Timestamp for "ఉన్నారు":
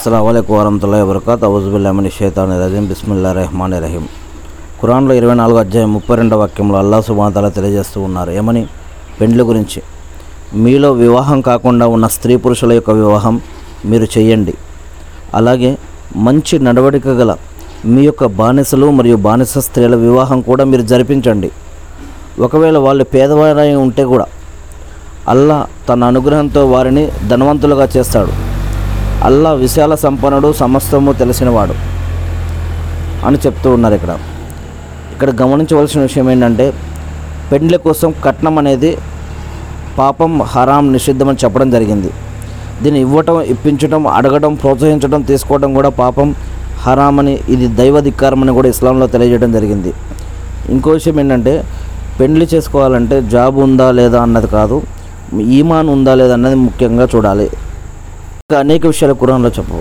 8.00-8.30, 33.76-33.94